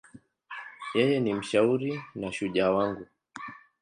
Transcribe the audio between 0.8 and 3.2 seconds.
Yeye ni mshauri na shujaa wangu.